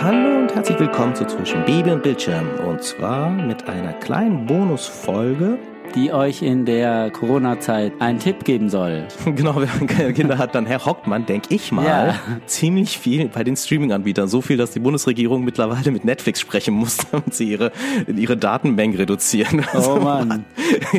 Hallo 0.00 0.40
und 0.42 0.54
herzlich 0.54 0.78
willkommen 0.78 1.14
zu 1.14 1.26
Zwischen 1.26 1.64
Baby 1.64 1.90
und 1.90 2.02
Bildschirm. 2.02 2.46
Und 2.66 2.82
zwar 2.82 3.30
mit 3.30 3.68
einer 3.68 3.92
kleinen 3.94 4.46
Bonusfolge. 4.46 5.58
die 5.94 6.12
euch 6.12 6.42
in 6.42 6.66
der 6.66 7.10
Corona-Zeit 7.10 7.92
einen 8.00 8.18
Tipp 8.18 8.44
geben 8.44 8.68
soll. 8.68 9.06
Genau, 9.24 9.56
wenn 9.56 9.68
man 9.78 9.86
keine 9.86 10.12
Kinder 10.12 10.36
hat, 10.36 10.54
dann 10.54 10.66
Herr 10.66 10.84
Hockmann, 10.84 11.24
denke 11.26 11.54
ich 11.54 11.72
mal, 11.72 11.86
Ja. 11.86 12.14
ziemlich 12.46 12.98
viel 12.98 13.28
bei 13.28 13.44
den 13.44 13.56
Streaming-Anbietern. 13.56 14.28
So 14.28 14.40
viel, 14.42 14.56
dass 14.56 14.72
die 14.72 14.80
Bundesregierung 14.80 15.44
mittlerweile 15.44 15.90
mit 15.92 16.04
Netflix 16.04 16.40
sprechen 16.40 16.74
muss, 16.74 16.98
damit 17.12 17.34
sie 17.34 17.50
ihre, 17.50 17.72
ihre 18.14 18.36
Datenmengen 18.36 18.96
reduzieren. 18.96 19.64
Oh 19.74 19.96
Mann. 19.96 20.44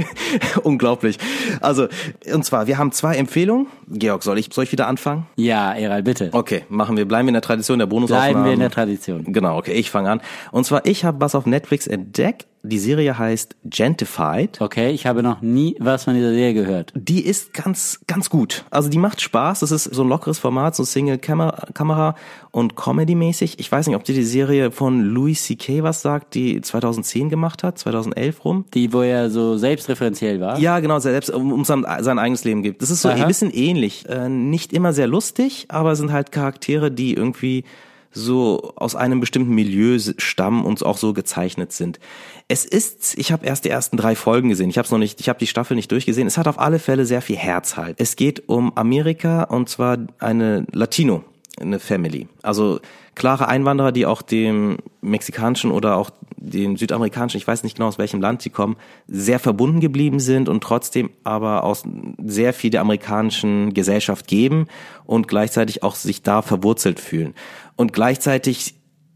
Unglaublich. 0.64 1.18
Also, 1.62 1.88
und 2.34 2.44
zwar, 2.46 2.68
wir 2.68 2.78
haben 2.78 2.92
zwei 2.92 3.16
Empfehlungen. 3.18 3.68
Georg, 3.90 4.24
soll 4.24 4.38
ich, 4.38 4.50
soll 4.52 4.66
ich 4.66 4.72
wieder 4.72 4.88
anfangen? 4.88 5.28
Ja, 5.38 5.74
Eral, 5.74 6.04
bitte. 6.04 6.30
Okay, 6.34 6.66
machen 6.70 6.98
wir, 6.98 7.06
bleiben 7.06 7.28
wir 7.28 7.30
in 7.30 7.34
der 7.34 7.42
Tradition 7.42 7.80
der 7.80 7.86
Bonusaufnahmen. 7.86 8.34
Bleiben 8.34 8.46
wir 8.46 8.54
in 8.54 8.60
der 8.60 8.72
Tradition. 8.72 9.24
Genau, 9.32 9.58
okay, 9.58 9.74
ich 9.74 9.90
fange 9.90 10.10
an. 10.10 10.22
Und 10.52 10.66
zwar, 10.66 10.86
ich 10.86 11.06
habe 11.06 11.22
was 11.22 11.36
auf 11.36 11.46
Netflix 11.46 11.88
entdeckt. 11.88 12.48
Die 12.64 12.80
Serie 12.80 13.18
heißt 13.18 13.56
Gentified. 13.64 14.60
Okay, 14.60 14.90
ich 14.90 15.06
habe 15.06 15.24
noch 15.24 15.42
nie 15.42 15.78
was 15.80 16.04
von 16.04 16.16
dieser 16.16 16.32
Serie 16.32 16.54
gehört. 16.54 16.92
Die 16.96 17.24
ist 17.24 17.54
ganz, 17.54 18.02
ganz 18.08 18.30
gut. 18.30 18.66
Also 18.72 18.90
die 18.90 18.98
macht 18.98 19.22
Spaß. 19.22 19.60
Das 19.60 19.72
ist 19.72 19.86
so 19.86 20.04
ein 20.04 20.10
lockeres 20.10 20.40
Format, 20.40 20.76
so 20.76 20.84
Single-Kamera 20.84 22.16
und 22.52 22.76
Comedy-mäßig. 22.76 23.60
Ich 23.60 23.72
weiß 23.72 23.88
nicht, 23.88 23.96
ob 23.96 24.04
dir 24.04 24.16
die 24.16 24.24
Serie 24.24 24.72
von 24.72 25.02
Louis 25.02 25.42
C.K. 25.44 25.84
was 25.84 26.02
sagt, 26.02 26.34
die 26.34 26.60
2010 26.60 27.30
gemacht 27.30 27.64
hat, 27.64 27.78
2011 27.78 28.44
rum. 28.44 28.66
Die, 28.74 28.92
wo 28.92 29.02
er 29.02 29.30
so 29.30 29.58
selbstreferenziell 29.58 30.42
war. 30.42 30.60
Ja, 30.60 30.80
genau, 30.80 31.00
selbst 31.00 31.30
um, 31.30 31.54
um 31.54 31.64
sein, 31.64 31.86
sein 32.02 32.20
eigenes 32.20 32.44
Leben 32.44 32.64
gibt. 32.64 32.82
Das 32.82 32.90
ist 32.90 33.02
so 33.02 33.10
Aha. 33.10 33.22
ein 33.22 33.28
bisschen 33.28 33.52
ähnlich. 33.52 33.77
Äh, 34.08 34.30
nicht 34.30 34.74
immer 34.74 34.94
sehr 34.94 35.08
lustig, 35.08 35.66
aber 35.70 35.92
es 35.92 36.00
sind 36.00 36.12
halt 36.12 36.32
Charaktere, 36.32 36.92
die 36.92 37.14
irgendwie 37.14 37.64
so 38.12 38.74
aus 38.76 38.96
einem 38.96 39.20
bestimmten 39.20 39.54
Milieu 39.54 40.00
stammen 40.18 40.66
und 40.66 40.84
auch 40.84 40.98
so 40.98 41.14
gezeichnet 41.14 41.72
sind. 41.72 42.00
Es 42.48 42.66
ist, 42.66 43.18
ich 43.18 43.32
habe 43.32 43.46
erst 43.46 43.66
die 43.66 43.70
ersten 43.70 43.98
drei 43.98 44.16
Folgen 44.16 44.50
gesehen. 44.50 44.70
Ich 44.70 44.78
habe 44.78 44.88
noch 44.90 44.98
nicht, 44.98 45.20
ich 45.20 45.30
habe 45.30 45.40
die 45.40 45.48
Staffel 45.48 45.76
nicht 45.76 45.92
durchgesehen. 45.92 46.28
Es 46.28 46.38
hat 46.38 46.48
auf 46.48 46.60
alle 46.60 46.80
Fälle 46.80 47.06
sehr 47.06 47.22
viel 47.22 47.38
Herz 47.38 47.78
halt. 47.78 48.00
Es 48.00 48.16
geht 48.16 48.48
um 48.50 48.76
Amerika 48.76 49.44
und 49.44 49.70
zwar 49.70 49.98
eine 50.20 50.66
Latino, 50.72 51.24
eine 51.60 51.80
Family. 51.80 52.28
Also 52.44 52.80
klare 53.16 53.48
Einwanderer, 53.48 53.92
die 53.92 54.06
auch 54.06 54.22
dem 54.22 54.78
mexikanischen 55.02 55.72
oder 55.72 55.98
auch 55.98 56.12
dem 56.38 56.78
südamerikanischen, 56.78 57.40
ich 57.40 57.48
weiß 57.48 57.64
nicht 57.64 57.78
genau 57.78 57.88
aus 57.88 57.98
welchem 57.98 58.22
Land 58.22 58.42
sie 58.42 58.50
kommen, 58.50 58.78
sehr 59.08 59.40
verbunden 59.40 59.80
geblieben 59.80 60.20
sind 60.20 60.50
und 60.50 60.64
trotzdem 60.64 61.10
aber 61.24 61.64
aus 61.64 61.84
sehr 62.24 62.54
viel 62.54 62.70
der 62.70 62.82
amerikanischen 62.82 63.74
Gesellschaft 63.74 64.28
geben 64.28 64.68
und 65.06 65.28
gleichzeitig 65.28 65.84
auch 65.84 65.96
sich 65.96 66.22
da 66.22 66.42
verwurzelt 66.42 67.00
fühlen. 67.00 67.34
Und 67.76 67.94
gleichzeitig 67.94 68.76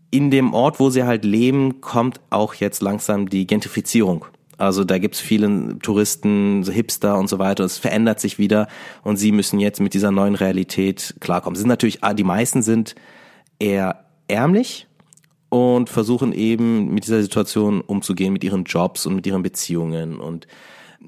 in 0.09 0.29
dem 0.29 0.53
Ort, 0.53 0.79
wo 0.79 0.89
sie 0.89 1.03
halt 1.03 1.23
leben, 1.23 1.79
kommt 1.79 2.19
auch 2.29 2.53
jetzt 2.55 2.81
langsam 2.81 3.29
die 3.29 3.47
Gentrifizierung. 3.47 4.25
Also 4.61 4.83
da 4.83 4.99
gibt's 4.99 5.19
viele 5.19 5.79
Touristen, 5.79 6.63
so 6.63 6.71
Hipster 6.71 7.17
und 7.17 7.27
so 7.27 7.39
weiter. 7.39 7.63
Es 7.63 7.79
verändert 7.79 8.19
sich 8.19 8.37
wieder 8.37 8.67
und 9.03 9.17
sie 9.17 9.31
müssen 9.31 9.59
jetzt 9.59 9.79
mit 9.79 9.95
dieser 9.95 10.11
neuen 10.11 10.35
Realität 10.35 11.15
klarkommen. 11.19 11.55
Sie 11.55 11.61
sind 11.61 11.69
natürlich, 11.69 11.99
die 12.15 12.23
meisten 12.23 12.61
sind 12.61 12.93
eher 13.57 14.05
ärmlich 14.27 14.85
und 15.49 15.89
versuchen 15.89 16.31
eben 16.31 16.93
mit 16.93 17.05
dieser 17.05 17.23
Situation 17.23 17.81
umzugehen, 17.81 18.33
mit 18.33 18.43
ihren 18.43 18.65
Jobs 18.65 19.07
und 19.07 19.15
mit 19.15 19.25
ihren 19.25 19.41
Beziehungen 19.41 20.19
und 20.19 20.45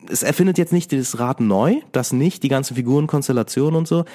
es 0.10 0.22
erfindet 0.24 0.58
jetzt 0.58 0.74
nicht 0.74 0.92
das 0.92 1.20
Rad 1.20 1.40
neu, 1.40 1.76
das 1.92 2.12
nicht, 2.14 2.44
die 2.44 2.50
ganzen 2.50 2.76
Figurenkonstellationen 2.76 3.76
und 3.76 3.88
so. 3.88 4.06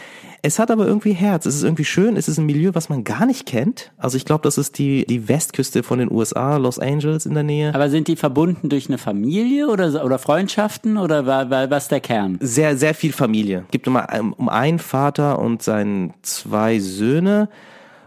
Es 0.42 0.58
hat 0.58 0.70
aber 0.70 0.86
irgendwie 0.86 1.12
Herz. 1.12 1.46
Es 1.46 1.54
ist 1.56 1.62
irgendwie 1.62 1.84
schön. 1.84 2.16
Es 2.16 2.28
ist 2.28 2.38
ein 2.38 2.46
Milieu, 2.46 2.70
was 2.74 2.88
man 2.88 3.04
gar 3.04 3.26
nicht 3.26 3.46
kennt. 3.46 3.90
Also 3.96 4.16
ich 4.16 4.24
glaube, 4.24 4.42
das 4.42 4.58
ist 4.58 4.78
die, 4.78 5.04
die 5.06 5.28
Westküste 5.28 5.82
von 5.82 5.98
den 5.98 6.10
USA, 6.12 6.56
Los 6.58 6.78
Angeles 6.78 7.26
in 7.26 7.34
der 7.34 7.42
Nähe. 7.42 7.74
Aber 7.74 7.88
sind 7.90 8.06
die 8.08 8.16
verbunden 8.16 8.68
durch 8.68 8.88
eine 8.88 8.98
Familie 8.98 9.68
oder, 9.68 10.04
oder 10.04 10.18
Freundschaften 10.18 10.98
oder 10.98 11.26
wa- 11.26 11.48
wa- 11.50 11.70
was 11.70 11.88
der 11.88 12.00
Kern? 12.00 12.38
sehr, 12.40 12.76
sehr 12.76 12.94
viel 12.94 13.12
Familie. 13.12 13.64
Gibt 13.70 13.86
immer 13.86 14.06
um, 14.18 14.32
um 14.34 14.48
einen 14.48 14.78
Vater 14.78 15.38
und 15.38 15.62
seinen 15.62 16.12
zwei 16.22 16.78
Söhne 16.80 17.48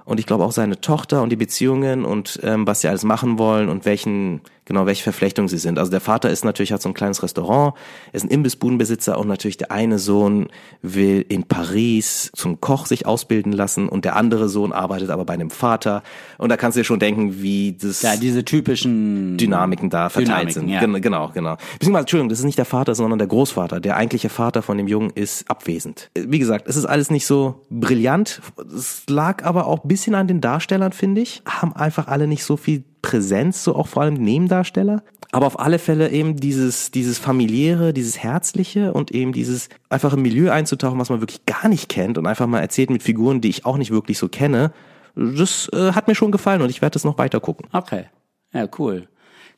und 0.06 0.20
ich 0.20 0.26
glaube 0.26 0.44
auch 0.44 0.52
seine 0.52 0.80
Tochter 0.82 1.22
und 1.22 1.30
die 1.30 1.36
Beziehungen 1.36 2.06
und 2.06 2.40
ähm, 2.44 2.68
was 2.68 2.82
sie 2.82 2.88
alles 2.88 3.04
machen 3.04 3.38
wollen 3.40 3.70
und 3.70 3.86
welchen 3.86 4.42
genau 4.66 4.86
welche 4.86 5.04
Verflechtungen 5.04 5.48
sie 5.48 5.58
sind. 5.58 5.80
Also 5.80 5.92
der 5.92 6.02
Vater 6.02 6.30
ist 6.30 6.46
natürlich 6.46 6.72
hat 6.72 6.82
so 6.82 6.90
ein 6.90 6.94
kleines 6.94 7.24
Restaurant, 7.24 7.74
ist 8.14 8.24
ein 8.24 8.30
Imbissbudenbesitzer 8.30 9.18
und 9.18 9.28
natürlich 9.28 9.58
der 9.58 9.72
eine 9.72 10.00
Sohn 10.00 10.48
will 10.82 11.26
in 11.28 11.44
Paris 11.44 12.32
zum 12.36 12.62
Koch 12.62 12.86
sich 12.86 13.06
ausbilden 13.06 13.52
lassen 13.52 13.90
und 13.90 14.06
der 14.06 14.16
andere 14.16 14.50
Sohn 14.50 14.72
arbeitet 14.72 15.10
aber 15.10 15.26
bei 15.26 15.34
einem 15.34 15.50
Vater 15.50 16.04
und 16.38 16.50
da 16.50 16.58
kannst 16.58 16.76
du 16.78 16.82
dir 16.82 16.86
schon 16.86 17.00
denken, 17.00 17.42
wie 17.42 17.74
das 17.80 18.02
Ja, 18.02 18.16
diese 18.16 18.46
typischen 18.46 19.38
Dynamiken 19.38 19.90
da 19.90 20.10
verteilt 20.10 20.28
Dynamiken, 20.28 20.54
sind. 20.54 20.70
ja. 20.70 20.80
Gen- 20.80 21.02
Genau, 21.02 21.30
genau. 21.34 21.58
Beziehungsweise, 21.74 22.02
Entschuldigung, 22.04 22.30
das 22.30 22.40
ist 22.40 22.46
nicht 22.46 22.58
der 22.58 22.66
Vater, 22.66 22.96
sondern 22.96 23.18
der 23.20 23.28
Großvater. 23.28 23.80
Der 23.80 23.98
eigentliche 23.98 24.30
Vater 24.30 24.62
von 24.62 24.78
dem 24.78 24.88
Jungen 24.88 25.10
ist 25.10 25.50
abwesend. 25.50 26.10
Wie 26.16 26.38
gesagt, 26.40 26.68
es 26.68 26.76
ist 26.76 26.86
alles 26.86 27.10
nicht 27.10 27.26
so 27.26 27.62
brillant. 27.70 28.42
Es 28.76 29.04
lag 29.10 29.44
aber 29.44 29.66
auch 29.68 29.84
ein 29.84 29.88
bisschen 29.88 30.16
an 30.16 30.28
den 30.28 30.42
Darstellern, 30.42 30.92
finde 30.92 31.22
ich. 31.22 31.42
Haben 31.46 31.74
einfach 31.76 32.08
alle 32.08 32.28
nicht 32.28 32.44
so 32.44 32.56
viel 32.58 32.84
Präsenz, 33.02 33.64
so 33.64 33.76
auch 33.76 33.88
vor 33.88 34.04
allem 34.04 34.16
Nebendarsteller. 34.16 35.04
Aber 35.32 35.48
auf 35.48 35.60
alle 35.60 35.80
Fälle 35.80 36.10
eben 36.10 36.36
dieses, 36.36 36.92
dieses 36.92 37.18
familiäre, 37.18 37.94
dieses 37.94 38.22
herzliche 38.22 38.94
und 38.94 39.12
eben 39.12 39.32
dieses 39.32 39.70
einfach 39.90 40.14
im 40.14 40.22
Milieu 40.22 40.52
einzutauchen, 40.52 41.00
was 41.00 41.10
man 41.10 41.22
wirklich 41.22 41.46
gar 41.46 41.70
nicht 41.70 41.88
kennt 41.88 42.18
und 42.18 42.28
einfach 42.28 42.48
mal 42.48 42.60
erzählt 42.60 42.90
mit 42.90 43.02
Figuren, 43.02 43.40
die 43.40 43.50
ich 43.50 43.66
auch 43.66 43.78
nicht 43.78 43.92
wirklich 43.92 44.18
so 44.18 44.28
kenne. 44.28 44.74
Das 45.16 45.70
äh, 45.74 45.94
hat 45.94 46.08
mir 46.08 46.16
schon 46.16 46.32
gefallen 46.32 46.62
und 46.62 46.70
ich 46.70 46.82
werde 46.82 46.94
das 46.94 47.06
noch 47.06 47.18
weiter 47.18 47.40
gucken. 47.40 47.68
Okay. 47.72 48.06
Ja, 48.54 48.68
cool. 48.78 49.08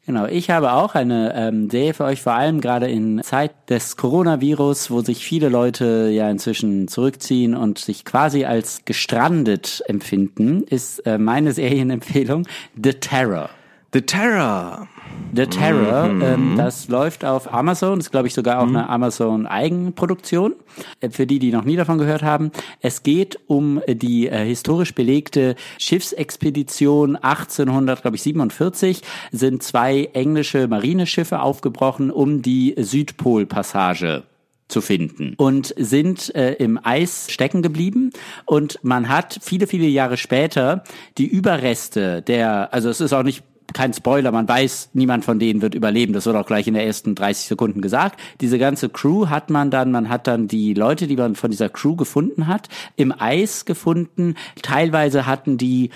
Genau, 0.05 0.25
ich 0.25 0.49
habe 0.49 0.73
auch 0.73 0.95
eine 0.95 1.33
ähm, 1.33 1.69
Serie 1.69 1.93
für 1.93 2.03
euch, 2.03 2.21
vor 2.21 2.33
allem 2.33 2.59
gerade 2.59 2.89
in 2.89 3.23
Zeit 3.23 3.53
des 3.69 3.95
Coronavirus, 3.95 4.91
wo 4.91 4.99
sich 4.99 5.23
viele 5.23 5.47
Leute 5.47 6.09
ja 6.11 6.29
inzwischen 6.29 6.89
zurückziehen 6.89 7.55
und 7.55 7.79
sich 7.79 8.03
quasi 8.03 8.43
als 8.43 8.83
gestrandet 8.83 9.81
empfinden, 9.87 10.63
ist 10.63 10.99
äh, 11.05 11.17
meine 11.17 11.53
Serienempfehlung 11.53 12.45
The 12.75 12.95
Terror. 12.95 13.49
The 13.93 14.01
Terror. 14.01 14.89
The 15.35 15.47
Terror, 15.47 16.11
ähm, 16.21 16.53
das 16.57 16.89
läuft 16.89 17.25
auf 17.25 17.51
Amazon, 17.51 17.99
ist 17.99 18.11
glaube 18.11 18.27
ich 18.27 18.35
sogar 18.35 18.59
auch 18.59 18.67
eine 18.67 18.87
Amazon 18.87 19.47
Eigenproduktion, 19.47 20.53
äh, 21.01 21.09
für 21.09 21.25
die, 21.25 21.39
die 21.39 21.51
noch 21.51 21.63
nie 21.63 21.75
davon 21.75 21.97
gehört 21.97 22.21
haben. 22.21 22.51
Es 22.81 23.01
geht 23.01 23.39
um 23.47 23.81
die 23.87 24.27
äh, 24.27 24.45
historisch 24.45 24.93
belegte 24.93 25.55
Schiffsexpedition 25.79 27.15
1800, 27.15 28.03
glaube 28.03 28.17
ich 28.17 28.21
47, 28.21 29.01
sind 29.31 29.63
zwei 29.63 30.09
englische 30.13 30.67
Marineschiffe 30.67 31.41
aufgebrochen, 31.41 32.11
um 32.11 32.43
die 32.43 32.75
Südpolpassage 32.77 34.23
zu 34.67 34.81
finden. 34.81 35.33
Und 35.37 35.73
sind 35.77 36.33
äh, 36.35 36.53
im 36.53 36.79
Eis 36.83 37.31
stecken 37.31 37.63
geblieben. 37.63 38.11
Und 38.45 38.79
man 38.83 39.09
hat 39.09 39.39
viele 39.41 39.65
viele 39.65 39.87
Jahre 39.87 40.17
später 40.17 40.83
die 41.17 41.27
Überreste 41.27 42.21
der 42.21 42.73
also 42.73 42.89
es 42.89 43.01
ist 43.01 43.13
auch 43.13 43.23
nicht 43.23 43.43
kein 43.73 43.93
Spoiler, 43.93 44.31
man 44.31 44.47
weiß, 44.47 44.91
niemand 44.93 45.25
von 45.25 45.39
denen 45.39 45.61
wird 45.61 45.75
überleben. 45.75 46.13
Das 46.13 46.25
wird 46.25 46.35
auch 46.35 46.45
gleich 46.45 46.67
in 46.67 46.73
der 46.73 46.85
ersten 46.85 47.15
30 47.15 47.47
Sekunden 47.47 47.81
gesagt. 47.81 48.19
Diese 48.41 48.57
ganze 48.57 48.89
Crew 48.89 49.27
hat 49.29 49.49
man 49.49 49.71
dann, 49.71 49.91
man 49.91 50.09
hat 50.09 50.27
dann 50.27 50.47
die 50.47 50.73
Leute, 50.73 51.07
die 51.07 51.15
man 51.15 51.35
von 51.35 51.51
dieser 51.51 51.69
Crew 51.69 51.95
gefunden 51.95 52.47
hat, 52.47 52.69
im 52.95 53.13
Eis 53.17 53.65
gefunden. 53.65 54.35
Teilweise 54.61 55.25
hatten 55.25 55.57
die 55.57 55.89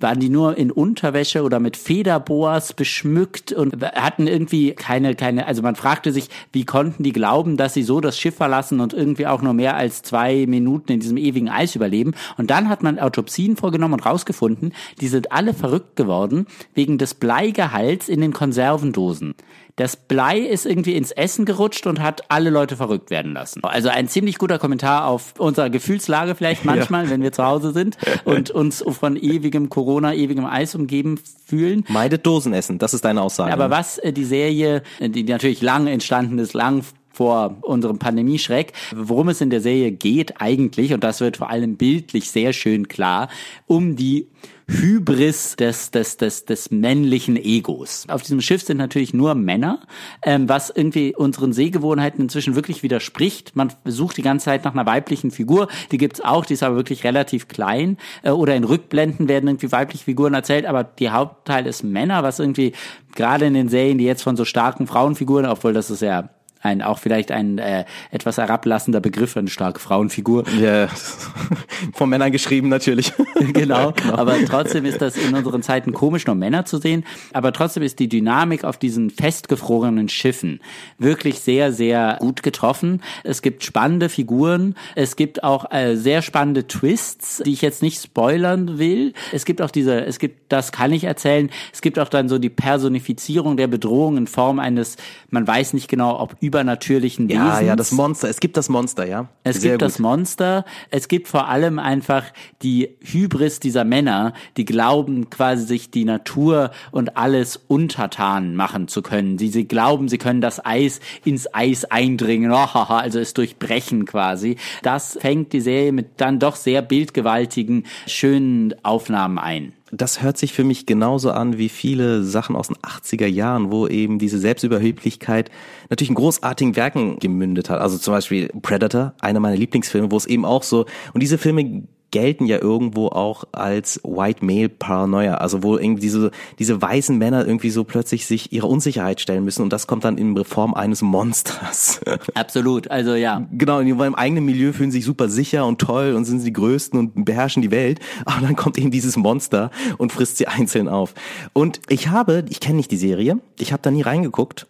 waren 0.00 0.20
die 0.20 0.28
nur 0.28 0.56
in 0.56 0.70
Unterwäsche 0.70 1.42
oder 1.42 1.60
mit 1.60 1.76
Federboas 1.76 2.72
beschmückt 2.72 3.52
und 3.52 3.82
hatten 3.82 4.26
irgendwie 4.26 4.72
keine, 4.72 5.14
keine, 5.14 5.46
also 5.46 5.62
man 5.62 5.76
fragte 5.76 6.12
sich, 6.12 6.28
wie 6.52 6.64
konnten 6.64 7.02
die 7.02 7.12
glauben, 7.12 7.56
dass 7.56 7.74
sie 7.74 7.82
so 7.82 8.00
das 8.00 8.18
Schiff 8.18 8.36
verlassen 8.36 8.80
und 8.80 8.92
irgendwie 8.92 9.26
auch 9.26 9.42
nur 9.42 9.54
mehr 9.54 9.76
als 9.76 10.02
zwei 10.02 10.46
Minuten 10.46 10.92
in 10.92 11.00
diesem 11.00 11.16
ewigen 11.16 11.48
Eis 11.48 11.74
überleben. 11.74 12.14
Und 12.36 12.50
dann 12.50 12.68
hat 12.68 12.82
man 12.82 12.98
Autopsien 12.98 13.56
vorgenommen 13.56 13.94
und 13.94 14.06
rausgefunden, 14.06 14.72
die 15.00 15.08
sind 15.08 15.32
alle 15.32 15.54
verrückt 15.54 15.96
geworden 15.96 16.46
wegen 16.74 16.98
des 16.98 17.14
Bleigehalts 17.14 18.08
in 18.08 18.20
den 18.20 18.32
Konservendosen. 18.32 19.34
Das 19.80 19.96
Blei 19.96 20.38
ist 20.40 20.66
irgendwie 20.66 20.94
ins 20.94 21.10
Essen 21.10 21.46
gerutscht 21.46 21.86
und 21.86 22.02
hat 22.02 22.24
alle 22.28 22.50
Leute 22.50 22.76
verrückt 22.76 23.08
werden 23.08 23.32
lassen. 23.32 23.64
Also 23.64 23.88
ein 23.88 24.08
ziemlich 24.08 24.36
guter 24.36 24.58
Kommentar 24.58 25.06
auf 25.06 25.32
unsere 25.38 25.70
Gefühlslage 25.70 26.34
vielleicht 26.34 26.64
manchmal, 26.66 27.08
wenn 27.08 27.22
wir 27.22 27.32
zu 27.32 27.46
Hause 27.46 27.72
sind 27.72 27.96
und 28.26 28.50
uns 28.50 28.84
von 28.86 29.16
ewigem 29.16 29.70
Corona, 29.70 30.12
ewigem 30.12 30.44
Eis 30.44 30.74
umgeben 30.74 31.18
fühlen. 31.46 31.86
Meidet 31.88 32.26
Dosen 32.26 32.52
essen, 32.52 32.78
das 32.78 32.92
ist 32.92 33.06
deine 33.06 33.22
Aussage. 33.22 33.54
Aber 33.54 33.70
was 33.70 33.96
äh, 33.96 34.12
die 34.12 34.26
Serie, 34.26 34.82
äh, 34.98 35.08
die 35.08 35.24
natürlich 35.24 35.62
lang 35.62 35.86
entstanden 35.86 36.38
ist, 36.38 36.52
lang 36.52 36.84
vor 37.12 37.56
unserem 37.62 37.98
Pandemieschreck, 37.98 38.72
worum 38.94 39.28
es 39.28 39.40
in 39.40 39.50
der 39.50 39.60
Serie 39.60 39.92
geht 39.92 40.40
eigentlich, 40.40 40.92
und 40.92 41.04
das 41.04 41.20
wird 41.20 41.36
vor 41.36 41.50
allem 41.50 41.76
bildlich 41.76 42.30
sehr 42.30 42.52
schön 42.52 42.88
klar, 42.88 43.28
um 43.66 43.96
die 43.96 44.28
Hybris 44.70 45.56
des, 45.56 45.90
des, 45.90 46.16
des, 46.16 46.44
des 46.44 46.70
männlichen 46.70 47.36
Egos. 47.36 48.04
Auf 48.08 48.22
diesem 48.22 48.40
Schiff 48.40 48.62
sind 48.62 48.76
natürlich 48.76 49.12
nur 49.12 49.34
Männer, 49.34 49.80
ähm, 50.22 50.48
was 50.48 50.70
irgendwie 50.70 51.14
unseren 51.16 51.52
Sehgewohnheiten 51.52 52.22
inzwischen 52.22 52.54
wirklich 52.54 52.84
widerspricht. 52.84 53.56
Man 53.56 53.72
sucht 53.84 54.16
die 54.16 54.22
ganze 54.22 54.44
Zeit 54.44 54.64
nach 54.64 54.72
einer 54.72 54.86
weiblichen 54.86 55.32
Figur, 55.32 55.68
die 55.90 55.98
gibt's 55.98 56.20
auch, 56.20 56.44
die 56.44 56.54
ist 56.54 56.62
aber 56.62 56.76
wirklich 56.76 57.02
relativ 57.02 57.48
klein. 57.48 57.96
Äh, 58.22 58.30
oder 58.30 58.54
in 58.54 58.64
Rückblenden 58.64 59.28
werden 59.28 59.48
irgendwie 59.48 59.72
weibliche 59.72 60.04
Figuren 60.04 60.34
erzählt, 60.34 60.66
aber 60.66 60.84
die 60.84 61.10
Hauptteil 61.10 61.66
ist 61.66 61.82
Männer, 61.82 62.22
was 62.22 62.38
irgendwie 62.38 62.72
gerade 63.16 63.46
in 63.46 63.54
den 63.54 63.68
Serien, 63.68 63.98
die 63.98 64.04
jetzt 64.04 64.22
von 64.22 64.36
so 64.36 64.44
starken 64.44 64.86
Frauenfiguren, 64.86 65.46
obwohl 65.46 65.72
das 65.72 65.90
ist 65.90 66.02
ja 66.02 66.30
ein 66.60 66.82
auch 66.82 66.98
vielleicht 66.98 67.30
ein 67.30 67.58
äh, 67.58 67.84
etwas 68.10 68.38
herablassender 68.38 69.00
Begriff, 69.00 69.36
eine 69.36 69.48
starke 69.48 69.80
Frauenfigur. 69.80 70.44
Ja, 70.60 70.88
von 71.94 72.08
Männern 72.08 72.32
geschrieben 72.32 72.68
natürlich. 72.68 73.12
genau, 73.52 73.92
genau, 73.96 74.14
aber 74.14 74.36
trotzdem 74.44 74.84
ist 74.84 75.00
das 75.00 75.16
in 75.16 75.34
unseren 75.34 75.62
Zeiten 75.62 75.92
komisch, 75.92 76.26
nur 76.26 76.36
Männer 76.36 76.64
zu 76.64 76.78
sehen. 76.78 77.04
Aber 77.32 77.52
trotzdem 77.52 77.82
ist 77.82 77.98
die 77.98 78.08
Dynamik 78.08 78.64
auf 78.64 78.78
diesen 78.78 79.10
festgefrorenen 79.10 80.08
Schiffen 80.08 80.60
wirklich 80.98 81.40
sehr, 81.40 81.72
sehr 81.72 82.16
gut 82.20 82.42
getroffen. 82.42 83.02
Es 83.24 83.42
gibt 83.42 83.64
spannende 83.64 84.08
Figuren, 84.08 84.74
es 84.94 85.16
gibt 85.16 85.42
auch 85.42 85.70
äh, 85.70 85.96
sehr 85.96 86.22
spannende 86.22 86.66
Twists, 86.66 87.42
die 87.44 87.52
ich 87.52 87.62
jetzt 87.62 87.82
nicht 87.82 88.02
spoilern 88.02 88.78
will. 88.78 89.14
Es 89.32 89.44
gibt 89.44 89.62
auch 89.62 89.70
diese, 89.70 90.04
es 90.04 90.18
gibt, 90.18 90.52
das 90.52 90.72
kann 90.72 90.92
ich 90.92 91.04
erzählen, 91.04 91.50
es 91.72 91.80
gibt 91.80 91.98
auch 91.98 92.08
dann 92.08 92.28
so 92.28 92.38
die 92.38 92.50
Personifizierung 92.50 93.56
der 93.56 93.66
Bedrohung 93.66 94.16
in 94.16 94.26
Form 94.26 94.58
eines, 94.58 94.96
man 95.30 95.46
weiß 95.46 95.72
nicht 95.72 95.88
genau, 95.88 96.20
ob 96.20 96.36
übernatürlichen 96.50 97.28
Wesens. 97.28 97.44
Ja, 97.44 97.60
ja, 97.60 97.76
das 97.76 97.92
Monster. 97.92 98.28
Es 98.28 98.40
gibt 98.40 98.56
das 98.56 98.68
Monster, 98.68 99.06
ja. 99.06 99.28
Es 99.44 99.60
Sehr 99.60 99.72
gibt 99.72 99.74
gut. 99.74 99.82
das 99.82 99.98
Monster. 100.00 100.64
Es 100.90 101.06
gibt 101.06 101.28
vor 101.28 101.48
allem 101.48 101.78
einfach 101.78 102.24
die 102.62 102.96
Hybris 103.00 103.60
dieser 103.60 103.84
Männer, 103.84 104.32
die 104.56 104.64
glauben 104.64 105.30
quasi 105.30 105.64
sich 105.64 105.92
die 105.92 106.04
Natur 106.04 106.72
und 106.90 107.16
alles 107.16 107.60
untertan 107.68 108.56
machen 108.56 108.88
zu 108.88 109.00
können. 109.00 109.36
Die, 109.36 109.48
sie 109.48 109.68
glauben, 109.68 110.08
sie 110.08 110.18
können 110.18 110.40
das 110.40 110.64
Eis 110.64 110.98
ins 111.24 111.54
Eis 111.54 111.84
eindringen, 111.84 112.50
also 112.50 113.20
es 113.20 113.32
durchbrechen 113.32 114.06
quasi. 114.06 114.56
Das 114.82 115.16
fängt 115.20 115.52
die 115.52 115.60
Serie 115.60 115.92
mit 115.92 116.20
dann 116.20 116.40
doch 116.40 116.56
sehr 116.56 116.82
bildgewaltigen, 116.82 117.84
schönen 118.06 118.74
Aufnahmen 118.82 119.38
ein 119.38 119.72
das 119.92 120.22
hört 120.22 120.38
sich 120.38 120.52
für 120.52 120.64
mich 120.64 120.86
genauso 120.86 121.30
an 121.32 121.58
wie 121.58 121.68
viele 121.68 122.22
Sachen 122.22 122.56
aus 122.56 122.68
den 122.68 122.76
80er 122.76 123.26
Jahren, 123.26 123.70
wo 123.70 123.86
eben 123.86 124.18
diese 124.18 124.38
Selbstüberheblichkeit 124.38 125.50
natürlich 125.88 126.10
in 126.10 126.14
großartigen 126.14 126.76
Werken 126.76 127.18
gemündet 127.18 127.70
hat. 127.70 127.80
Also 127.80 127.98
zum 127.98 128.14
Beispiel 128.14 128.48
Predator, 128.62 129.14
einer 129.20 129.40
meiner 129.40 129.56
Lieblingsfilme, 129.56 130.10
wo 130.10 130.16
es 130.16 130.26
eben 130.26 130.44
auch 130.44 130.62
so, 130.62 130.86
und 131.12 131.22
diese 131.22 131.38
Filme 131.38 131.82
gelten 132.10 132.46
ja 132.46 132.58
irgendwo 132.58 133.08
auch 133.08 133.44
als 133.52 134.00
White 134.04 134.44
Male 134.44 134.68
Paranoia, 134.68 135.34
also 135.34 135.62
wo 135.62 135.76
irgendwie 135.76 136.02
diese, 136.02 136.30
diese 136.58 136.80
weißen 136.80 137.16
Männer 137.16 137.46
irgendwie 137.46 137.70
so 137.70 137.84
plötzlich 137.84 138.26
sich 138.26 138.52
ihre 138.52 138.66
Unsicherheit 138.66 139.20
stellen 139.20 139.44
müssen 139.44 139.62
und 139.62 139.72
das 139.72 139.86
kommt 139.86 140.04
dann 140.04 140.18
in 140.18 140.44
Form 140.44 140.74
eines 140.74 141.02
Monsters. 141.02 142.00
Absolut, 142.34 142.90
also 142.90 143.14
ja. 143.14 143.46
Genau, 143.52 143.80
in 143.80 143.86
ihrem 143.86 144.14
eigenen 144.14 144.44
Milieu 144.44 144.72
fühlen 144.72 144.90
sich 144.90 145.04
super 145.04 145.28
sicher 145.28 145.66
und 145.66 145.80
toll 145.80 146.14
und 146.14 146.24
sind 146.24 146.40
sie 146.40 146.46
die 146.46 146.52
Größten 146.52 146.98
und 146.98 147.24
beherrschen 147.24 147.62
die 147.62 147.70
Welt, 147.70 148.00
aber 148.24 148.40
dann 148.40 148.56
kommt 148.56 148.78
eben 148.78 148.90
dieses 148.90 149.16
Monster 149.16 149.70
und 149.98 150.12
frisst 150.12 150.38
sie 150.38 150.48
einzeln 150.48 150.88
auf. 150.88 151.14
Und 151.52 151.80
ich 151.88 152.08
habe, 152.08 152.44
ich 152.48 152.60
kenne 152.60 152.76
nicht 152.76 152.90
die 152.90 152.96
Serie, 152.96 153.38
ich 153.58 153.72
habe 153.72 153.82
da 153.82 153.90
nie 153.90 154.02
reingeguckt, 154.02 154.66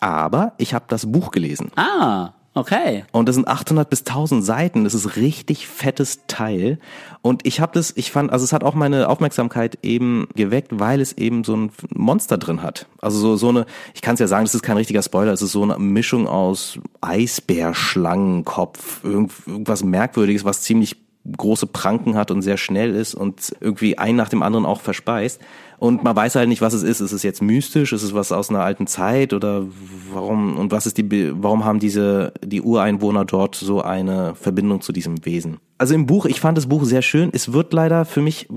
aber 0.00 0.52
ich 0.58 0.74
habe 0.74 0.84
das 0.88 1.10
Buch 1.10 1.30
gelesen. 1.30 1.70
Ah. 1.76 2.33
Okay. 2.56 3.04
Und 3.10 3.28
das 3.28 3.34
sind 3.34 3.48
800 3.48 3.90
bis 3.90 4.00
1000 4.00 4.44
Seiten. 4.44 4.84
Das 4.84 4.94
ist 4.94 5.16
richtig 5.16 5.66
fettes 5.66 6.20
Teil. 6.28 6.78
Und 7.20 7.44
ich 7.44 7.60
habe 7.60 7.72
das, 7.74 7.92
ich 7.96 8.12
fand, 8.12 8.30
also 8.30 8.44
es 8.44 8.52
hat 8.52 8.62
auch 8.62 8.74
meine 8.74 9.08
Aufmerksamkeit 9.08 9.78
eben 9.82 10.28
geweckt, 10.36 10.78
weil 10.78 11.00
es 11.00 11.14
eben 11.14 11.42
so 11.42 11.56
ein 11.56 11.72
Monster 11.92 12.38
drin 12.38 12.62
hat. 12.62 12.86
Also 13.00 13.18
so, 13.18 13.36
so 13.36 13.48
eine, 13.48 13.66
ich 13.92 14.02
kann 14.02 14.14
es 14.14 14.20
ja 14.20 14.28
sagen, 14.28 14.44
das 14.44 14.54
ist 14.54 14.62
kein 14.62 14.76
richtiger 14.76 15.02
Spoiler, 15.02 15.32
es 15.32 15.42
ist 15.42 15.50
so 15.50 15.64
eine 15.64 15.78
Mischung 15.78 16.28
aus 16.28 16.78
Eisbärschlangenkopf, 17.00 19.02
irgendwas 19.02 19.82
Merkwürdiges, 19.82 20.44
was 20.44 20.62
ziemlich 20.62 20.96
große 21.36 21.66
Pranken 21.66 22.16
hat 22.16 22.30
und 22.30 22.42
sehr 22.42 22.58
schnell 22.58 22.94
ist 22.94 23.14
und 23.14 23.56
irgendwie 23.60 23.98
ein 23.98 24.14
nach 24.14 24.28
dem 24.28 24.42
anderen 24.42 24.66
auch 24.66 24.80
verspeist. 24.80 25.40
Und 25.78 26.04
man 26.04 26.14
weiß 26.14 26.34
halt 26.36 26.48
nicht, 26.48 26.62
was 26.62 26.74
es 26.74 26.82
ist. 26.82 27.00
Ist 27.00 27.12
es 27.12 27.22
jetzt 27.22 27.42
mystisch? 27.42 27.92
Ist 27.92 28.02
es 28.02 28.14
was 28.14 28.32
aus 28.32 28.50
einer 28.50 28.60
alten 28.60 28.86
Zeit? 28.86 29.32
Oder 29.32 29.64
warum, 30.12 30.56
und 30.56 30.72
was 30.72 30.86
ist 30.86 30.98
die, 30.98 31.32
warum 31.42 31.64
haben 31.64 31.78
diese, 31.78 32.32
die 32.44 32.62
Ureinwohner 32.62 33.24
dort 33.24 33.54
so 33.56 33.82
eine 33.82 34.34
Verbindung 34.34 34.80
zu 34.80 34.92
diesem 34.92 35.24
Wesen? 35.24 35.58
Also 35.78 35.94
im 35.94 36.06
Buch, 36.06 36.26
ich 36.26 36.40
fand 36.40 36.56
das 36.56 36.66
Buch 36.66 36.84
sehr 36.84 37.02
schön. 37.02 37.30
Es 37.32 37.52
wird 37.52 37.72
leider 37.72 38.04
für 38.04 38.22
mich, 38.22 38.48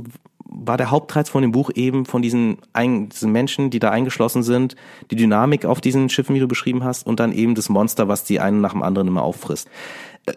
war 0.45 0.77
der 0.77 0.91
Hauptreiz 0.91 1.29
von 1.29 1.41
dem 1.41 1.51
Buch 1.51 1.71
eben 1.73 2.05
von 2.05 2.21
diesen, 2.21 2.57
diesen 2.75 3.31
Menschen, 3.31 3.69
die 3.69 3.79
da 3.79 3.89
eingeschlossen 3.89 4.43
sind, 4.43 4.75
die 5.11 5.15
Dynamik 5.15 5.65
auf 5.65 5.81
diesen 5.81 6.09
Schiffen, 6.09 6.35
wie 6.35 6.39
du 6.39 6.47
beschrieben 6.47 6.83
hast, 6.83 7.05
und 7.05 7.19
dann 7.19 7.31
eben 7.31 7.55
das 7.55 7.69
Monster, 7.69 8.07
was 8.07 8.23
die 8.23 8.39
einen 8.39 8.61
nach 8.61 8.71
dem 8.71 8.83
anderen 8.83 9.07
immer 9.07 9.23
auffrisst 9.23 9.67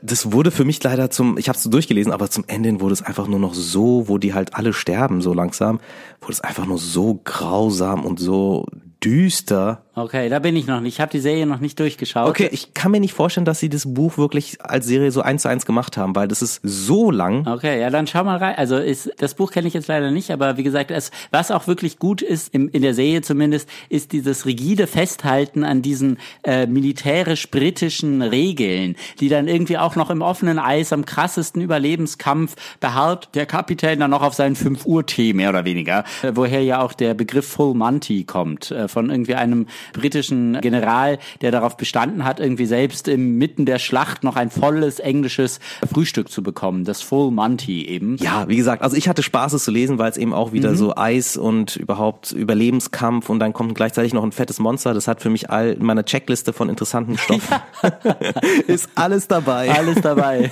das 0.02 0.32
wurde 0.32 0.50
für 0.50 0.64
mich 0.64 0.82
leider 0.82 1.10
zum, 1.10 1.37
ich 1.37 1.48
habe 1.48 1.56
es 1.56 1.62
so 1.62 1.70
durchgelesen, 1.70 2.12
aber 2.12 2.31
zum 2.31 2.44
Ende 2.46 2.81
wurde 2.81 2.92
es 2.92 3.02
einfach 3.02 3.26
nur 3.26 3.38
noch 3.38 3.54
so, 3.54 4.08
wo 4.08 4.19
die 4.19 4.34
halt 4.34 4.54
alle 4.54 4.72
sterben 4.72 5.20
so 5.20 5.34
langsam, 5.34 5.81
wurde 6.20 6.32
es 6.32 6.40
einfach 6.40 6.66
nur 6.66 6.78
so 6.78 7.20
grausam 7.25 8.04
und 8.04 8.20
so 8.20 8.66
düster. 9.02 9.82
Okay, 9.94 10.28
da 10.28 10.38
bin 10.38 10.56
ich 10.56 10.66
noch 10.66 10.81
nicht. 10.81 10.94
Ich 10.94 11.00
habe 11.00 11.10
die 11.10 11.20
Serie 11.20 11.46
noch 11.46 11.60
nicht 11.60 11.78
durchgeschaut. 11.78 12.28
Okay, 12.28 12.48
ich 12.52 12.75
kann 12.75 12.92
mir 12.92 13.00
nicht 13.00 13.12
vorstellen, 13.12 13.44
dass 13.44 13.58
sie 13.58 13.69
das 13.69 13.92
Buch 13.92 14.19
wirklich 14.19 14.62
als 14.62 14.87
Serie 14.87 15.10
so 15.10 15.20
eins 15.20 15.42
zu 15.42 15.48
eins 15.48 15.66
gemacht 15.66 15.96
haben, 15.96 16.14
weil 16.14 16.28
das 16.28 16.42
ist 16.42 16.60
so 16.62 17.10
lang. 17.10 17.46
Okay, 17.46 17.81
ja, 17.81 17.90
dann 17.90 18.06
schau 18.06 18.25
mal 18.25 18.37
rein. 18.37 18.54
Also 18.56 18.76
ist, 18.76 19.10
das 19.19 19.34
Buch 19.34 19.50
kenne 19.50 19.69
ich 19.69 19.75
jetzt 19.75 19.88
leider 19.88 20.10
nicht, 20.10 20.31
aber 20.31 20.56
wie 20.56 20.62
gesagt, 20.62 20.90
es, 20.90 21.10
was 21.31 21.50
auch 21.50 21.66
wirklich 21.66 21.98
gut 21.98 22.22
ist, 22.22 22.54
im, 22.54 22.69
in 22.69 22.82
der 22.82 22.94
Serie 22.94 23.22
zumindest, 23.22 23.69
ist 23.88 24.12
dieses 24.12 24.46
rigide 24.46 24.87
Festhalten 24.87 25.64
an 25.64 25.82
diesen 25.82 26.19
äh, 26.44 26.66
militärisch-britischen 26.66 28.22
Regeln, 28.22 28.96
die 29.19 29.28
dann 29.28 29.48
irgendwie 29.48 29.76
auch 29.81 29.97
noch 29.97 30.11
im 30.11 30.23
offenen 30.23 30.59
Eis 30.59 30.93
am 30.93 31.05
krassesten 31.05 31.62
Überlebenskampf 31.62 32.56
beharrt 32.81 33.31
der 33.35 33.47
Kapitän 33.47 34.00
dann 34.00 34.11
noch 34.11 34.23
auf 34.23 34.35
seinen 34.35 34.56
5 34.56 34.87
Uhr 34.87 35.06
Tee 35.06 35.32
mehr 35.32 35.50
oder 35.50 35.65
weniger, 35.65 36.05
äh, 36.23 36.32
woher 36.35 36.62
ja 36.62 36.81
auch 36.81 36.93
der 36.93 37.15
Begriff 37.15 37.47
Full 37.47 37.75
Monty 37.75 38.25
kommt. 38.25 38.71
Äh, 38.71 38.88
von 38.88 39.11
irgendwie 39.11 39.35
einem 39.35 39.67
britischen 39.93 40.61
General, 40.61 41.19
der 41.41 41.50
darauf 41.50 41.77
bestanden 41.77 42.25
hat, 42.25 42.41
irgendwie 42.41 42.67
selbst 42.67 43.09
inmitten 43.09 43.67
der 43.67 43.79
Schlacht 43.79 44.25
noch 44.25 44.37
ein 44.37 44.50
volles 44.50 44.99
englisches 44.99 45.61
Frühstück 45.91 46.31
zu 46.31 46.43
bekommen. 46.43 46.85
Das 46.85 47.03
Full 47.03 47.31
Monty 47.31 47.87
eben. 47.87 48.17
Ja, 48.17 48.49
wie 48.49 48.56
gesagt, 48.56 48.83
also 48.83 48.97
ich 48.97 49.09
hatte 49.09 49.23
Spaß, 49.23 49.53
es 49.53 49.65
zu 49.65 49.71
lesen, 49.71 49.99
weil 49.99 50.11
es 50.11 50.17
eben 50.17 50.33
auch 50.33 50.53
wieder 50.53 50.71
mhm. 50.71 50.76
so 50.76 50.97
Eis 50.97 51.37
und 51.37 51.76
überhaupt 51.76 52.33
Überlebenskampf 52.33 53.29
und 53.29 53.38
dann 53.38 53.53
kommt 53.53 53.75
gleichzeitig 53.75 54.15
noch 54.15 54.25
ein 54.25 54.33
fettes 54.33 54.59
Monster. 54.59 54.94
Das 54.94 55.09
hat 55.09 55.21
für 55.21 55.31
mich 55.31 55.50
all 55.50 55.76
meine 55.79 56.05
Checkliste 56.05 56.53
von 56.53 56.69
interessanten 56.69 57.19
Stoffen. 57.19 57.56
ist 58.67 58.88
alles 58.94 59.29
dabei. 59.29 59.69
Alles 59.70 60.00
dabei. 60.00 60.50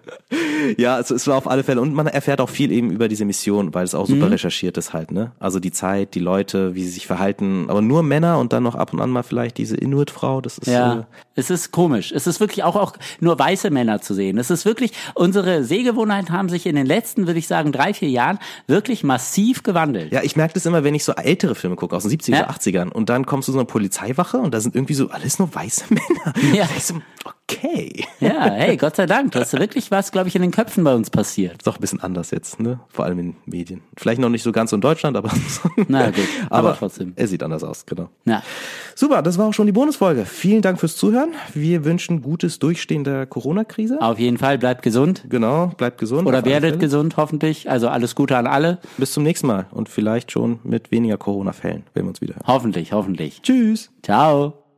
ja, 0.76 0.96
also 0.96 1.14
es 1.14 1.26
war 1.26 1.36
auf 1.36 1.48
alle 1.48 1.64
Fälle 1.64 1.80
und 1.80 1.94
man 1.94 2.06
erfährt 2.06 2.40
auch 2.40 2.48
viel 2.48 2.72
eben 2.72 2.90
über 2.90 3.08
diese 3.08 3.24
Mission, 3.24 3.74
weil 3.74 3.84
es 3.84 3.94
auch 3.94 4.06
super 4.06 4.26
mhm. 4.26 4.32
recherchiert 4.32 4.76
ist 4.76 4.92
halt, 4.92 5.10
ne? 5.10 5.32
Also 5.38 5.60
die 5.60 5.72
Zeit, 5.72 6.14
die 6.14 6.20
Leute, 6.20 6.74
wie 6.74 6.84
sie 6.84 6.90
sich 6.90 7.06
verhalten, 7.06 7.66
aber 7.68 7.82
nur 7.82 8.02
Männer 8.02 8.38
und 8.38 8.52
dann 8.52 8.62
noch 8.62 8.74
ab 8.74 8.92
und 8.92 9.00
an 9.00 9.10
mal 9.10 9.22
vielleicht 9.22 9.58
diese 9.58 9.76
Inuit-Frau. 9.76 10.40
Das 10.40 10.58
ist 10.58 10.66
ja. 10.66 11.00
Äh, 11.00 11.04
es 11.34 11.50
ist 11.50 11.72
komisch. 11.72 12.12
Es 12.12 12.26
ist 12.26 12.40
wirklich 12.40 12.64
auch, 12.64 12.76
auch 12.76 12.92
nur 13.20 13.38
weiße 13.38 13.70
Männer 13.70 14.00
zu 14.00 14.14
sehen. 14.14 14.38
Es 14.38 14.50
ist 14.50 14.64
wirklich, 14.64 14.92
unsere 15.14 15.64
Sehgewohnheiten 15.64 16.32
haben 16.32 16.48
sich 16.48 16.66
in 16.66 16.76
den 16.76 16.86
letzten, 16.86 17.26
würde 17.26 17.38
ich 17.38 17.46
sagen, 17.46 17.72
drei, 17.72 17.94
vier 17.94 18.10
Jahren 18.10 18.38
wirklich 18.66 19.04
massiv 19.04 19.62
gewandelt. 19.62 20.12
Ja, 20.12 20.22
ich 20.22 20.36
merke 20.36 20.54
das 20.54 20.66
immer, 20.66 20.84
wenn 20.84 20.94
ich 20.94 21.04
so 21.04 21.12
ältere 21.12 21.54
Filme 21.54 21.76
gucke, 21.76 21.96
aus 21.96 22.02
den 22.02 22.12
70er, 22.12 22.32
ja. 22.32 22.50
80ern 22.50 22.90
und 22.90 23.08
dann 23.08 23.26
kommst 23.26 23.48
du 23.48 23.52
so 23.52 23.58
eine 23.58 23.66
Polizeiwache 23.66 24.38
und 24.38 24.52
da 24.52 24.60
sind 24.60 24.74
irgendwie 24.74 24.94
so 24.94 25.08
alles 25.10 25.38
nur 25.38 25.54
weiße 25.54 25.84
Männer. 25.90 26.54
Ja. 26.54 26.68
So, 26.78 26.96
okay. 27.24 27.39
Ja, 28.20 28.50
hey, 28.50 28.76
Gott 28.76 28.96
sei 28.96 29.06
Dank. 29.06 29.32
Das 29.32 29.52
ist 29.52 29.58
wirklich 29.58 29.90
was, 29.90 30.12
glaube 30.12 30.28
ich, 30.28 30.36
in 30.36 30.42
den 30.42 30.50
Köpfen 30.50 30.84
bei 30.84 30.94
uns 30.94 31.10
passiert. 31.10 31.52
Ist 31.52 31.66
doch 31.66 31.76
ein 31.76 31.80
bisschen 31.80 32.00
anders 32.00 32.30
jetzt, 32.30 32.60
ne? 32.60 32.80
Vor 32.88 33.04
allem 33.04 33.18
in 33.18 33.36
Medien. 33.46 33.82
Vielleicht 33.96 34.20
noch 34.20 34.28
nicht 34.28 34.42
so 34.42 34.52
ganz 34.52 34.72
in 34.72 34.80
Deutschland, 34.80 35.16
aber. 35.16 35.30
Na 35.88 36.10
gut, 36.10 36.24
aber, 36.50 36.68
aber 36.68 36.78
trotzdem. 36.78 37.12
Er 37.16 37.26
sieht 37.26 37.42
anders 37.42 37.64
aus, 37.64 37.86
genau. 37.86 38.08
Ja. 38.24 38.42
Super, 38.94 39.22
das 39.22 39.38
war 39.38 39.48
auch 39.48 39.54
schon 39.54 39.66
die 39.66 39.72
Bonusfolge. 39.72 40.26
Vielen 40.26 40.62
Dank 40.62 40.78
fürs 40.78 40.96
Zuhören. 40.96 41.30
Wir 41.54 41.84
wünschen 41.84 42.22
gutes 42.22 42.58
Durchstehen 42.58 43.04
der 43.04 43.26
Corona-Krise. 43.26 44.00
Auf 44.00 44.18
jeden 44.18 44.38
Fall, 44.38 44.58
bleibt 44.58 44.82
gesund. 44.82 45.24
Genau, 45.28 45.68
bleibt 45.76 45.98
gesund. 45.98 46.26
Oder 46.26 46.44
werdet 46.44 46.80
gesund, 46.80 47.16
hoffentlich. 47.16 47.70
Also 47.70 47.88
alles 47.88 48.14
Gute 48.14 48.36
an 48.36 48.46
alle. 48.46 48.78
Bis 48.98 49.12
zum 49.12 49.22
nächsten 49.22 49.46
Mal 49.46 49.66
und 49.70 49.88
vielleicht 49.88 50.32
schon 50.32 50.60
mit 50.64 50.90
weniger 50.90 51.16
Corona-Fällen, 51.16 51.84
wenn 51.94 52.04
wir 52.04 52.10
uns 52.10 52.20
wieder 52.20 52.34
hören. 52.34 52.46
Hoffentlich, 52.46 52.92
hoffentlich. 52.92 53.40
Tschüss. 53.42 53.90
Ciao. 54.02 54.69